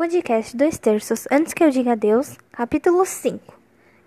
Podcast 0.00 0.56
dois 0.56 0.78
terços 0.78 1.28
antes 1.30 1.52
que 1.52 1.62
eu 1.62 1.68
diga 1.68 1.92
adeus, 1.92 2.38
capítulo 2.50 3.04
5. 3.04 3.54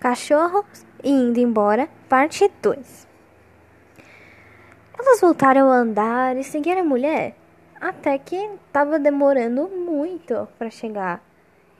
Cachorros 0.00 0.86
e 1.04 1.10
indo 1.10 1.38
embora, 1.38 1.86
parte 2.08 2.50
2. 2.62 3.06
Elas 4.98 5.20
voltaram 5.20 5.70
a 5.70 5.76
andar 5.76 6.34
e 6.38 6.44
seguir 6.44 6.78
a 6.78 6.82
mulher, 6.82 7.36
até 7.78 8.16
que 8.16 8.36
estava 8.36 8.98
demorando 8.98 9.68
muito 9.68 10.48
para 10.58 10.70
chegar. 10.70 11.22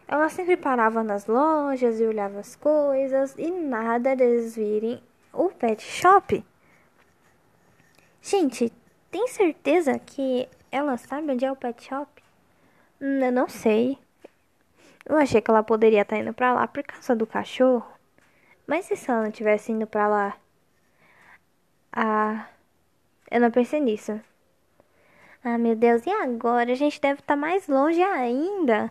Ela 0.06 0.28
sempre 0.28 0.58
parava 0.58 1.02
nas 1.02 1.24
lojas 1.24 1.98
e 1.98 2.04
olhava 2.04 2.40
as 2.40 2.54
coisas 2.54 3.34
e 3.38 3.50
nada 3.50 4.14
deles 4.14 4.54
virem 4.54 5.02
o 5.32 5.48
pet 5.48 5.82
shop. 5.82 6.44
Gente, 8.20 8.70
tem 9.10 9.26
certeza 9.26 9.98
que 9.98 10.46
ela 10.70 10.98
sabe 10.98 11.32
onde 11.32 11.46
é 11.46 11.50
o 11.50 11.56
pet 11.56 11.82
shop? 11.82 12.21
Eu 13.04 13.32
não 13.32 13.48
sei. 13.48 13.98
Eu 15.04 15.16
achei 15.16 15.40
que 15.40 15.50
ela 15.50 15.64
poderia 15.64 16.02
estar 16.02 16.18
indo 16.18 16.32
pra 16.32 16.52
lá 16.52 16.68
por 16.68 16.84
causa 16.84 17.16
do 17.16 17.26
cachorro. 17.26 17.84
Mas 18.64 18.88
e 18.92 18.96
se 18.96 19.10
ela 19.10 19.24
não 19.24 19.30
tivesse 19.32 19.72
indo 19.72 19.88
pra 19.88 20.06
lá? 20.06 20.36
Ah, 21.92 22.46
eu 23.28 23.40
não 23.40 23.50
pensei 23.50 23.80
nisso. 23.80 24.20
Ah, 25.42 25.58
meu 25.58 25.74
Deus, 25.74 26.06
e 26.06 26.10
agora? 26.10 26.70
A 26.70 26.76
gente 26.76 27.00
deve 27.00 27.18
estar 27.18 27.34
mais 27.34 27.66
longe 27.66 28.00
ainda. 28.00 28.88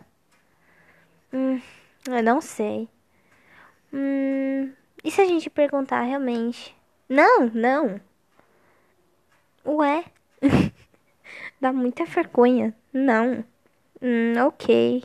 Hum, 1.32 1.58
eu 2.06 2.22
não 2.22 2.42
sei. 2.42 2.90
Hum, 3.94 4.74
e 5.02 5.10
se 5.10 5.22
a 5.22 5.24
gente 5.24 5.48
perguntar 5.48 6.02
realmente? 6.02 6.76
Não, 7.08 7.46
não. 7.46 7.98
Ué? 9.64 10.04
Dá 11.58 11.72
muita 11.72 12.04
vergonha. 12.04 12.74
Não. 12.92 13.42
Hum, 14.02 14.34
ok. 14.46 15.02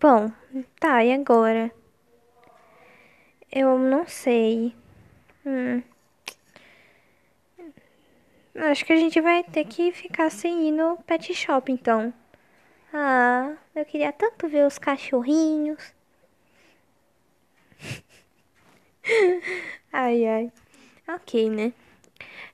Bom, 0.00 0.30
tá, 0.78 1.04
e 1.04 1.12
agora? 1.12 1.70
Eu 3.50 3.78
não 3.78 4.06
sei. 4.06 4.74
Hum. 5.44 5.82
Acho 8.54 8.84
que 8.84 8.92
a 8.92 8.96
gente 8.96 9.20
vai 9.20 9.44
ter 9.44 9.64
que 9.66 9.92
ficar 9.92 10.30
sem 10.30 10.68
ir 10.68 10.72
no 10.72 10.96
pet 10.98 11.34
shop, 11.34 11.70
então. 11.70 12.12
Ah, 12.92 13.54
eu 13.74 13.84
queria 13.84 14.12
tanto 14.12 14.48
ver 14.48 14.66
os 14.66 14.78
cachorrinhos. 14.78 15.94
ai, 19.92 20.26
ai. 20.26 20.52
Ok, 21.08 21.50
né? 21.50 21.72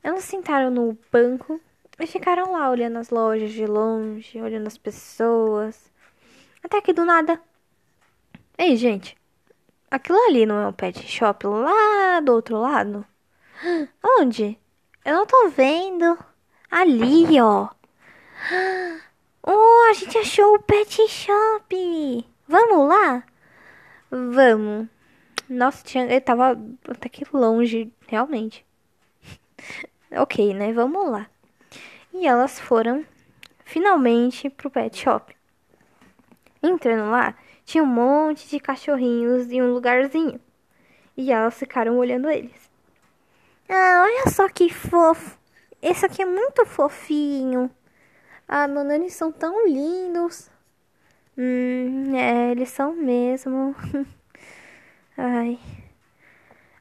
Elas 0.03 0.25
sentaram 0.25 0.70
no 0.70 0.98
banco 1.11 1.61
e 2.03 2.06
ficaram 2.06 2.53
lá 2.53 2.69
olhando 2.70 2.98
as 2.98 3.11
lojas 3.11 3.53
de 3.53 3.64
longe, 3.64 4.41
olhando 4.41 4.67
as 4.67 4.77
pessoas. 4.77 5.91
Até 6.62 6.81
que 6.81 6.92
do 6.92 7.05
nada. 7.05 7.41
Ei, 8.58 8.77
gente. 8.77 9.17
Aquilo 9.91 10.19
ali 10.27 10.45
não 10.45 10.58
é 10.58 10.67
um 10.67 10.73
pet 10.73 11.00
shop 11.06 11.47
lá 11.47 12.20
do 12.20 12.33
outro 12.33 12.58
lado? 12.58 13.06
Onde? 14.19 14.58
Eu 15.05 15.14
não 15.14 15.27
tô 15.27 15.48
vendo. 15.48 16.19
Ali, 16.70 17.41
ó. 17.41 17.69
Oh, 19.45 19.91
a 19.91 19.92
gente 19.92 20.19
achou 20.19 20.55
o 20.55 20.62
pet 20.62 21.06
shop. 21.08 22.27
Vamos 22.48 22.89
lá? 22.89 23.25
Vamos. 24.11 24.89
Nossa, 25.48 25.84
tinha, 25.84 26.05
ele 26.05 26.20
tava 26.20 26.58
até 26.89 27.08
que 27.08 27.25
longe, 27.33 27.92
realmente. 28.08 28.64
ok, 30.11 30.55
né? 30.55 30.73
Vamos 30.73 31.11
lá. 31.11 31.28
E 32.13 32.27
elas 32.27 32.59
foram 32.61 33.05
finalmente 33.65 34.51
pro 34.51 34.71
pet 34.71 34.99
shop. 34.99 35.35
Entrando 36.63 37.11
lá, 37.11 37.35
tinha 37.65 37.83
um 37.83 37.87
monte 37.87 38.49
de 38.49 38.61
cachorrinhos 38.61 39.51
em 39.51 39.63
um 39.63 39.73
lugarzinho. 39.73 40.41
E 41.17 41.33
elas 41.33 41.55
ficaram 41.59 41.97
olhando 41.97 42.31
eles. 42.31 42.70
Ah, 43.69 44.05
olha 44.05 44.31
só 44.31 44.48
que 44.48 44.73
fofo. 44.73 45.39
Esse 45.81 46.05
aqui 46.05 46.23
é 46.23 46.27
muito 46.27 46.64
fofinho. 46.67 47.70
Ah, 48.47 48.69
mano, 48.69 48.92
eles 48.92 49.15
são 49.15 49.33
tão 49.33 49.67
lindos. 49.67 50.51
Hum, 51.36 52.15
é, 52.15 52.51
eles 52.51 52.69
são 52.69 52.95
mesmo. 52.95 53.75
Ai. 55.17 55.59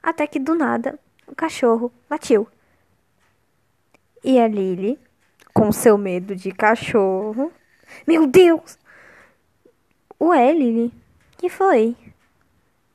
Até 0.03 0.28
que 0.28 0.39
do 0.39 0.55
nada, 0.55 1.00
o 1.28 1.35
cachorro 1.35 1.91
latiu. 2.09 2.47
E 4.23 4.39
a 4.39 4.47
Lily, 4.47 5.00
com 5.61 5.72
seu 5.72 5.95
medo 5.95 6.35
de 6.35 6.51
cachorro. 6.51 7.53
Meu 8.07 8.25
Deus! 8.25 8.79
Ué, 10.19 10.51
Lily, 10.51 10.91
que 11.38 11.49
foi? 11.49 11.95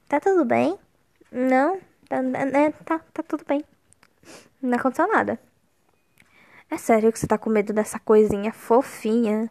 Tá 0.08 0.18
tudo 0.18 0.44
bem? 0.44 0.76
Não? 1.30 1.78
Tá, 2.08 2.16
é, 2.16 2.72
tá, 2.72 2.98
tá 2.98 3.22
tudo 3.22 3.44
bem. 3.46 3.64
Não 4.60 4.76
aconteceu 4.76 5.06
nada. 5.06 5.38
É 6.68 6.76
sério 6.76 7.12
que 7.12 7.20
você 7.20 7.28
tá 7.28 7.38
com 7.38 7.50
medo 7.50 7.72
dessa 7.72 8.00
coisinha 8.00 8.52
fofinha? 8.52 9.48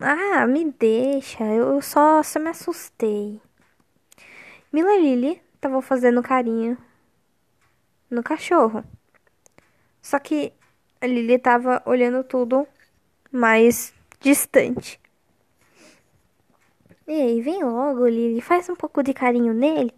Ah, 0.00 0.44
me 0.44 0.72
deixa. 0.72 1.44
Eu 1.44 1.80
só, 1.80 2.20
só 2.24 2.40
me 2.40 2.50
assustei. 2.50 3.40
Mila 4.72 4.92
e 4.94 5.02
Lily 5.02 5.40
estavam 5.54 5.80
fazendo 5.80 6.20
carinho 6.20 6.76
no 8.10 8.24
cachorro. 8.24 8.82
Só 10.00 10.18
que 10.18 10.52
a 11.02 11.06
Lily 11.06 11.36
tava 11.36 11.82
olhando 11.84 12.22
tudo 12.22 12.66
mais 13.32 13.92
distante. 14.20 15.00
Ei, 17.08 17.42
vem 17.42 17.64
logo, 17.64 18.06
Lily. 18.06 18.40
Faz 18.40 18.68
um 18.68 18.76
pouco 18.76 19.02
de 19.02 19.12
carinho 19.12 19.52
nele. 19.52 19.92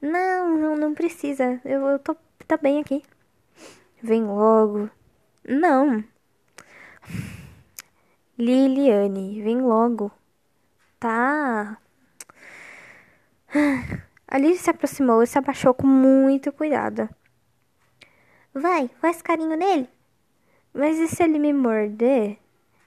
Não, 0.00 0.58
não, 0.58 0.76
não 0.76 0.94
precisa. 0.94 1.58
Eu, 1.64 1.86
eu 1.86 1.98
tô 1.98 2.14
tá 2.46 2.58
bem 2.58 2.80
aqui. 2.80 3.02
Vem 4.02 4.24
logo. 4.24 4.90
Não. 5.42 6.04
Liliane, 8.38 9.42
vem 9.42 9.62
logo. 9.62 10.12
Tá. 10.98 11.78
A 14.28 14.38
Lily 14.38 14.58
se 14.58 14.68
aproximou 14.68 15.22
e 15.22 15.26
se 15.26 15.38
abaixou 15.38 15.72
com 15.72 15.86
muito 15.86 16.52
cuidado. 16.52 17.08
Vai, 18.52 18.88
faz 19.00 19.22
carinho 19.22 19.56
nele. 19.56 19.88
Mas 20.72 20.98
e 20.98 21.08
se 21.08 21.22
ele 21.22 21.38
me 21.38 21.52
morder? 21.52 22.38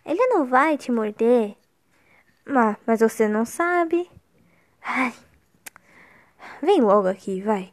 Ele 0.06 0.28
não 0.28 0.46
vai 0.46 0.78
te 0.78 0.92
morder. 0.92 1.56
Mas 2.86 3.00
você 3.00 3.28
não 3.28 3.46
sabe. 3.46 4.10
Ai. 4.82 5.14
Vem 6.62 6.82
logo 6.82 7.08
aqui, 7.08 7.42
vai. 7.42 7.72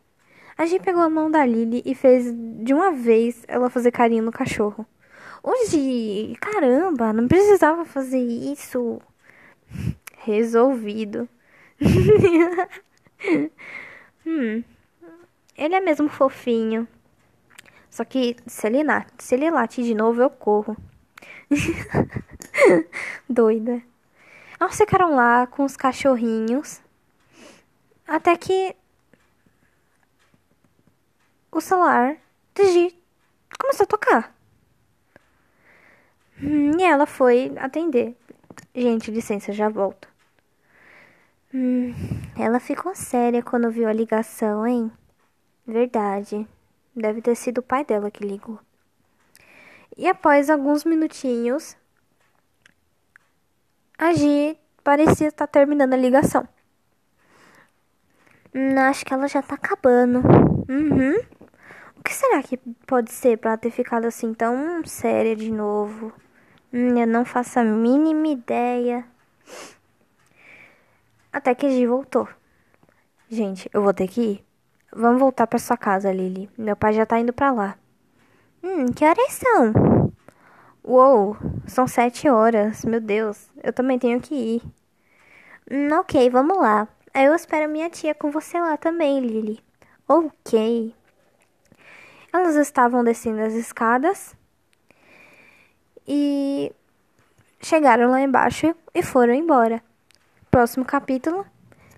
A 0.57 0.67
gente 0.67 0.85
pegou 0.85 1.03
a 1.03 1.09
mão 1.09 1.31
da 1.31 1.45
Lily 1.45 1.83
e 1.87 1.95
fez 1.95 2.27
de 2.63 2.75
uma 2.75 2.93
vez 2.93 3.45
ela 3.49 3.71
fazer 3.71 3.91
carinho 3.91 4.23
no 4.23 4.33
cachorro. 4.33 4.87
Hoje, 5.43 6.37
caramba, 6.39 7.13
não 7.13 7.27
precisava 7.27 7.85
fazer 7.85 8.21
isso. 8.21 9.01
Resolvido. 10.19 11.29
hum, 14.27 14.63
ele 15.57 15.75
é 15.75 15.81
mesmo 15.81 16.09
fofinho. 16.09 16.87
Só 17.91 18.05
que 18.05 18.37
se 18.47 18.67
ele, 18.69 18.79
se 19.19 19.35
ele 19.35 19.51
late 19.51 19.83
de 19.83 19.95
novo, 19.95 20.23
eu 20.23 20.31
corro. 20.31 20.77
Doida. 23.29 23.83
Elas 24.59 24.77
ficaram 24.77 25.15
lá 25.15 25.47
com 25.47 25.65
os 25.65 25.77
cachorrinhos. 25.77 26.81
Até 28.07 28.37
que 28.37 28.77
o 31.51 31.61
celular 31.61 32.17
de 32.55 32.95
começou 33.59 33.85
a 33.85 33.87
tocar. 33.87 34.35
Hum, 36.43 36.79
e 36.79 36.83
ela 36.83 37.07
foi 37.07 37.53
atender. 37.59 38.17
Gente, 38.75 39.11
licença, 39.11 39.53
já 39.53 39.69
volto. 39.69 40.09
Hum, 41.53 41.93
ela 42.39 42.61
ficou 42.61 42.95
séria 42.95 43.43
quando 43.43 43.71
viu 43.71 43.89
a 43.89 43.93
ligação, 43.93 44.67
hein? 44.67 44.91
Verdade. 45.67 46.47
Deve 47.01 47.23
ter 47.23 47.35
sido 47.35 47.59
o 47.59 47.63
pai 47.63 47.85
dela 47.85 48.11
que 48.11 48.25
ligou. 48.25 48.59
E 49.97 50.07
após 50.07 50.51
alguns 50.51 50.85
minutinhos, 50.85 51.77
a 53.99 54.13
Gi 54.13 54.59
parecia 54.85 55.29
estar 55.29 55.47
terminando 55.47 55.95
a 55.95 55.97
ligação. 55.97 56.47
Hum, 58.55 58.79
acho 58.79 59.05
que 59.05 59.15
ela 59.15 59.29
já 59.29 59.43
tá 59.43 59.55
acabando. 59.55 60.21
Uhum. 60.69 61.17
O 61.97 62.03
que 62.03 62.13
será 62.13 62.43
que 62.43 62.57
pode 62.87 63.13
ser 63.13 63.39
para 63.39 63.57
ter 63.57 63.71
ficado 63.71 64.07
assim 64.07 64.35
tão 64.35 64.83
séria 64.85 65.37
de 65.37 65.51
novo? 65.51 66.13
Hum, 66.73 66.99
eu 66.99 67.07
não 67.07 67.25
faço 67.25 67.61
a 67.61 67.65
mínima 67.65 68.29
ideia. 68.29 69.05
Até 71.33 71.55
que 71.55 71.71
Gi 71.71 71.87
voltou. 71.87 72.29
Gente, 73.29 73.71
eu 73.73 73.83
vou 73.83 73.95
ter 73.95 74.09
que 74.09 74.21
ir. 74.21 74.50
Vamos 74.93 75.21
voltar 75.21 75.47
para 75.47 75.59
sua 75.59 75.77
casa, 75.77 76.13
Lily. 76.13 76.51
Meu 76.59 76.75
pai 76.75 76.93
já 76.93 77.07
tá 77.07 77.19
indo 77.19 77.33
para 77.33 77.53
lá. 77.53 77.79
Hum, 78.63 78.87
que 78.87 79.05
horas 79.05 79.33
são? 79.33 80.13
Uou, 80.83 81.37
são 81.67 81.87
sete 81.87 82.29
horas, 82.29 82.85
meu 82.85 83.01
Deus, 83.01 83.49
eu 83.63 83.73
também 83.73 83.99
tenho 83.99 84.21
que 84.21 84.35
ir. 84.35 84.63
Hum, 85.71 85.93
ok, 85.93 86.29
vamos 86.31 86.59
lá. 86.59 86.89
Eu 87.15 87.35
espero 87.35 87.71
minha 87.71 87.89
tia 87.89 88.15
com 88.15 88.31
você 88.31 88.59
lá 88.59 88.77
também, 88.77 89.21
Lily. 89.21 89.61
Ok. 90.09 90.95
Elas 92.33 92.57
estavam 92.57 93.05
descendo 93.05 93.41
as 93.43 93.55
escadas 93.55 94.35
e 96.07 96.73
chegaram 97.61 98.11
lá 98.11 98.21
embaixo 98.21 98.75
e 98.93 99.03
foram 99.03 99.33
embora. 99.35 99.83
Próximo 100.51 100.85
capítulo: 100.85 101.47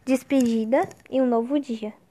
Despedida 0.05 0.87
e 1.11 1.21
um 1.21 1.27
novo 1.27 1.59
dia. 1.59 2.02